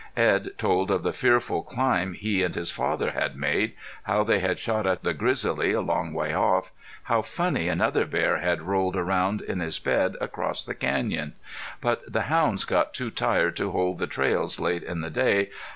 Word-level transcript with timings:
Edd 0.17 0.57
told 0.57 0.89
of 0.89 1.03
the 1.03 1.13
fearful 1.13 1.61
climb 1.61 2.13
he 2.13 2.41
and 2.41 2.55
his 2.55 2.71
father 2.71 3.11
had 3.11 3.35
made, 3.35 3.73
how 4.05 4.23
they 4.23 4.39
had 4.39 4.57
shot 4.57 4.87
at 4.87 5.03
the 5.03 5.13
grizzly 5.13 5.73
a 5.73 5.79
long 5.81 6.11
way 6.11 6.33
off, 6.33 6.71
how 7.03 7.21
funny 7.21 7.67
another 7.67 8.07
bear 8.07 8.39
had 8.39 8.63
rolled 8.63 8.95
around 8.95 9.41
in 9.41 9.59
his 9.59 9.77
bed 9.77 10.15
across 10.19 10.65
the 10.65 10.73
canyon. 10.73 11.33
But 11.81 12.11
the 12.11 12.21
hounds 12.23 12.65
got 12.65 12.95
too 12.95 13.11
tired 13.11 13.55
to 13.57 13.69
hold 13.69 13.99
the 13.99 14.07
trails 14.07 14.59
late 14.59 14.81
in 14.81 15.01
the 15.01 15.11
day. 15.11 15.51